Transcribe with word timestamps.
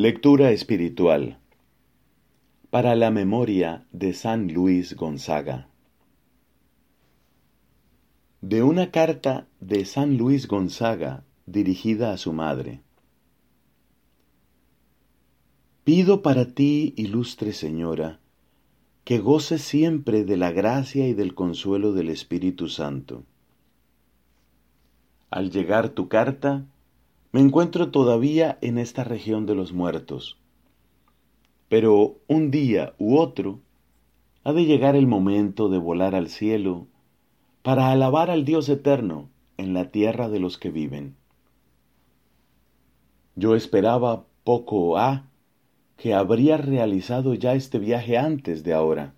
Lectura 0.00 0.52
espiritual 0.52 1.40
para 2.70 2.94
la 2.94 3.10
memoria 3.10 3.84
de 3.90 4.12
San 4.12 4.46
Luis 4.46 4.94
Gonzaga. 4.94 5.66
De 8.40 8.62
una 8.62 8.92
carta 8.92 9.48
de 9.58 9.84
San 9.84 10.16
Luis 10.16 10.46
Gonzaga 10.46 11.24
dirigida 11.46 12.12
a 12.12 12.16
su 12.16 12.32
madre. 12.32 12.80
Pido 15.82 16.22
para 16.22 16.44
ti, 16.54 16.94
ilustre 16.96 17.52
señora, 17.52 18.20
que 19.02 19.18
goces 19.18 19.62
siempre 19.62 20.22
de 20.22 20.36
la 20.36 20.52
gracia 20.52 21.08
y 21.08 21.14
del 21.14 21.34
consuelo 21.34 21.92
del 21.92 22.10
Espíritu 22.10 22.68
Santo. 22.68 23.24
Al 25.28 25.50
llegar 25.50 25.88
tu 25.88 26.06
carta, 26.06 26.66
me 27.32 27.40
encuentro 27.40 27.90
todavía 27.90 28.58
en 28.60 28.78
esta 28.78 29.04
región 29.04 29.46
de 29.46 29.54
los 29.54 29.72
muertos. 29.72 30.38
Pero 31.68 32.16
un 32.26 32.50
día 32.50 32.94
u 32.98 33.18
otro 33.18 33.60
ha 34.44 34.52
de 34.52 34.64
llegar 34.64 34.96
el 34.96 35.06
momento 35.06 35.68
de 35.68 35.78
volar 35.78 36.14
al 36.14 36.28
cielo 36.28 36.86
para 37.62 37.90
alabar 37.90 38.30
al 38.30 38.44
Dios 38.44 38.68
eterno 38.68 39.28
en 39.58 39.74
la 39.74 39.90
tierra 39.90 40.30
de 40.30 40.40
los 40.40 40.56
que 40.56 40.70
viven. 40.70 41.16
Yo 43.36 43.54
esperaba 43.54 44.24
poco 44.44 44.96
a 44.96 45.28
que 45.98 46.14
habría 46.14 46.56
realizado 46.56 47.34
ya 47.34 47.54
este 47.54 47.78
viaje 47.78 48.16
antes 48.16 48.64
de 48.64 48.72
ahora. 48.72 49.14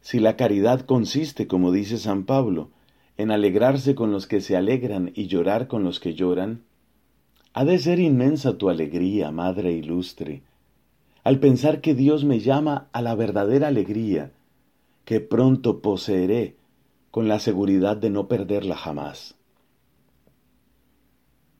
Si 0.00 0.20
la 0.20 0.36
caridad 0.36 0.80
consiste, 0.80 1.46
como 1.46 1.72
dice 1.72 1.98
San 1.98 2.24
Pablo, 2.24 2.70
en 3.18 3.32
alegrarse 3.32 3.94
con 3.96 4.12
los 4.12 4.26
que 4.26 4.40
se 4.40 4.56
alegran 4.56 5.10
y 5.14 5.26
llorar 5.26 5.66
con 5.66 5.82
los 5.82 5.98
que 5.98 6.14
lloran, 6.14 6.62
ha 7.52 7.64
de 7.64 7.78
ser 7.78 7.98
inmensa 7.98 8.56
tu 8.56 8.70
alegría, 8.70 9.32
Madre 9.32 9.72
ilustre, 9.72 10.42
al 11.24 11.40
pensar 11.40 11.80
que 11.80 11.94
Dios 11.94 12.24
me 12.24 12.38
llama 12.38 12.88
a 12.92 13.02
la 13.02 13.16
verdadera 13.16 13.68
alegría, 13.68 14.30
que 15.04 15.20
pronto 15.20 15.80
poseeré 15.82 16.56
con 17.10 17.26
la 17.26 17.40
seguridad 17.40 17.96
de 17.96 18.10
no 18.10 18.28
perderla 18.28 18.76
jamás. 18.76 19.34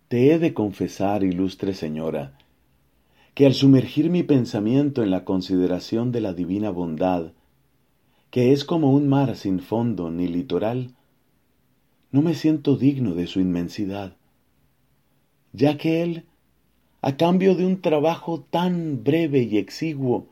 Te 0.07 0.33
he 0.33 0.39
de 0.39 0.55
confesar, 0.55 1.25
ilustre 1.25 1.75
Señora, 1.75 2.39
que 3.35 3.47
al 3.47 3.55
sumergir 3.55 4.11
mi 4.11 4.23
pensamiento 4.23 5.03
en 5.03 5.11
la 5.11 5.25
consideración 5.25 6.13
de 6.13 6.21
la 6.21 6.35
divina 6.35 6.71
bondad, 6.71 7.33
que 8.31 8.53
es 8.53 8.65
como 8.65 8.93
un 8.93 9.09
mar 9.09 9.35
sin 9.35 9.59
fondo 9.59 10.11
ni 10.11 10.29
litoral, 10.29 10.95
no 12.11 12.23
me 12.23 12.35
siento 12.35 12.77
digno 12.77 13.15
de 13.15 13.27
su 13.27 13.41
inmensidad, 13.41 14.17
ya 15.53 15.77
que 15.77 16.03
Él, 16.03 16.25
a 17.03 17.17
cambio 17.17 17.55
de 17.55 17.67
un 17.67 17.81
trabajo 17.81 18.45
tan 18.51 19.05
breve 19.05 19.43
y 19.43 19.59
exiguo, 19.59 20.29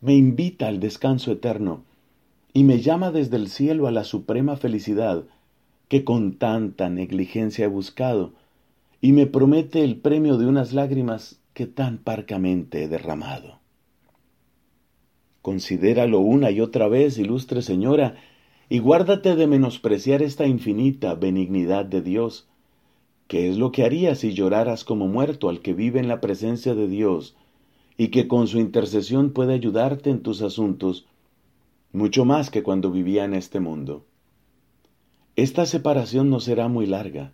me 0.00 0.14
invita 0.14 0.68
al 0.68 0.80
descanso 0.80 1.32
eterno 1.32 1.82
y 2.52 2.64
me 2.64 2.80
llama 2.80 3.10
desde 3.10 3.36
el 3.36 3.48
cielo 3.48 3.86
a 3.86 3.90
la 3.90 4.04
suprema 4.04 4.56
felicidad 4.56 5.24
que 5.88 6.04
con 6.04 6.34
tanta 6.36 6.90
negligencia 6.90 7.64
he 7.64 7.68
buscado, 7.68 8.32
y 9.00 9.12
me 9.12 9.26
promete 9.26 9.84
el 9.84 9.96
premio 9.96 10.36
de 10.36 10.46
unas 10.46 10.72
lágrimas 10.72 11.40
que 11.54 11.66
tan 11.66 11.98
parcamente 11.98 12.82
he 12.82 12.88
derramado. 12.88 13.58
Considéralo 15.40 16.18
una 16.20 16.50
y 16.50 16.60
otra 16.60 16.88
vez, 16.88 17.16
ilustre 17.16 17.62
señora, 17.62 18.16
y 18.68 18.80
guárdate 18.80 19.34
de 19.34 19.46
menospreciar 19.46 20.22
esta 20.22 20.46
infinita 20.46 21.14
benignidad 21.14 21.84
de 21.86 22.02
Dios. 22.02 22.48
¿Qué 23.26 23.48
es 23.48 23.58
lo 23.58 23.72
que 23.72 23.84
harías 23.84 24.18
si 24.18 24.32
lloraras 24.32 24.84
como 24.84 25.06
muerto 25.06 25.48
al 25.48 25.60
que 25.60 25.74
vive 25.74 26.00
en 26.00 26.08
la 26.08 26.20
presencia 26.20 26.74
de 26.74 26.88
Dios 26.88 27.36
y 27.96 28.08
que 28.08 28.28
con 28.28 28.46
su 28.46 28.58
intercesión 28.58 29.32
puede 29.32 29.54
ayudarte 29.54 30.10
en 30.10 30.20
tus 30.20 30.42
asuntos, 30.42 31.06
mucho 31.92 32.24
más 32.24 32.50
que 32.50 32.62
cuando 32.62 32.90
vivía 32.90 33.24
en 33.24 33.34
este 33.34 33.60
mundo? 33.60 34.04
Esta 35.36 35.66
separación 35.66 36.30
no 36.30 36.40
será 36.40 36.68
muy 36.68 36.86
larga. 36.86 37.32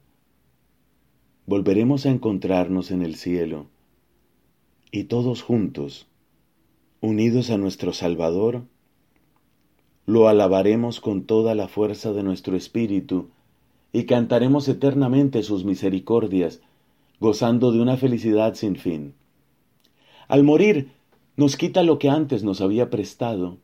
Volveremos 1.47 2.07
a 2.07 2.11
encontrarnos 2.11 2.91
en 2.91 3.03
el 3.03 3.17
cielo 3.17 3.67
y 4.91 5.05
todos 5.05 5.43
juntos, 5.43 6.07
unidos 7.01 7.51
a 7.51 7.59
nuestro 7.59 7.93
Salvador, 7.93 8.63
lo 10.07 10.29
alabaremos 10.29 11.01
con 11.01 11.25
toda 11.25 11.55
la 11.55 11.69
fuerza 11.69 12.13
de 12.13 12.23
nuestro 12.23 12.57
espíritu 12.57 13.29
y 13.93 14.05
cantaremos 14.05 14.69
eternamente 14.69 15.43
sus 15.43 15.65
misericordias, 15.65 16.61
gozando 17.21 17.73
de 17.73 17.81
una 17.81 17.97
felicidad 17.97 18.55
sin 18.55 18.77
fin. 18.77 19.15
Al 20.29 20.43
morir, 20.43 20.91
nos 21.37 21.57
quita 21.57 21.83
lo 21.83 21.99
que 21.99 22.09
antes 22.09 22.45
nos 22.45 22.61
había 22.61 22.91
prestado, 22.91 23.59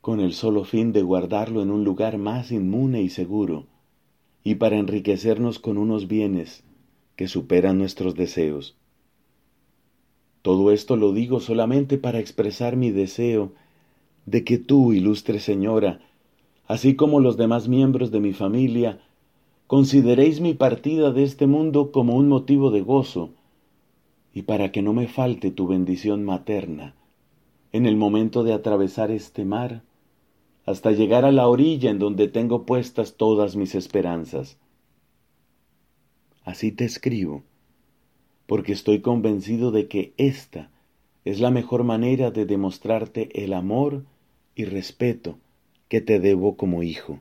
con 0.00 0.20
el 0.20 0.32
solo 0.32 0.64
fin 0.64 0.92
de 0.92 1.02
guardarlo 1.02 1.62
en 1.62 1.70
un 1.70 1.84
lugar 1.84 2.18
más 2.18 2.50
inmune 2.50 3.02
y 3.02 3.08
seguro, 3.08 3.66
y 4.42 4.56
para 4.56 4.78
enriquecernos 4.78 5.58
con 5.58 5.78
unos 5.78 6.08
bienes 6.08 6.64
que 7.14 7.28
superan 7.28 7.78
nuestros 7.78 8.14
deseos. 8.14 8.76
Todo 10.42 10.70
esto 10.70 10.96
lo 10.96 11.12
digo 11.12 11.40
solamente 11.40 11.98
para 11.98 12.20
expresar 12.20 12.76
mi 12.76 12.90
deseo 12.90 13.52
de 14.26 14.44
que 14.44 14.58
tú, 14.58 14.92
ilustre 14.92 15.38
señora, 15.38 16.00
así 16.66 16.96
como 16.96 17.20
los 17.20 17.36
demás 17.36 17.68
miembros 17.68 18.10
de 18.10 18.20
mi 18.20 18.32
familia, 18.32 19.00
consideréis 19.66 20.40
mi 20.40 20.54
partida 20.54 21.12
de 21.12 21.22
este 21.22 21.46
mundo 21.46 21.92
como 21.92 22.16
un 22.16 22.28
motivo 22.28 22.70
de 22.70 22.82
gozo, 22.82 23.30
y 24.34 24.42
para 24.42 24.70
que 24.70 24.82
no 24.82 24.92
me 24.92 25.08
falte 25.08 25.50
tu 25.50 25.66
bendición 25.66 26.24
materna 26.24 26.94
en 27.72 27.86
el 27.86 27.96
momento 27.96 28.44
de 28.44 28.52
atravesar 28.52 29.10
este 29.10 29.44
mar, 29.44 29.82
hasta 30.66 30.90
llegar 30.90 31.24
a 31.24 31.32
la 31.32 31.46
orilla 31.46 31.90
en 31.90 31.98
donde 31.98 32.28
tengo 32.28 32.66
puestas 32.66 33.16
todas 33.16 33.54
mis 33.56 33.74
esperanzas. 33.74 34.58
Así 36.44 36.72
te 36.72 36.84
escribo 36.84 37.44
porque 38.46 38.72
estoy 38.72 39.00
convencido 39.00 39.70
de 39.70 39.88
que 39.88 40.14
esta 40.16 40.70
es 41.24 41.40
la 41.40 41.50
mejor 41.50 41.84
manera 41.84 42.30
de 42.30 42.46
demostrarte 42.46 43.42
el 43.42 43.52
amor 43.52 44.04
y 44.56 44.64
respeto 44.64 45.38
que 45.88 46.00
te 46.00 46.18
debo 46.18 46.56
como 46.56 46.82
hijo. 46.82 47.20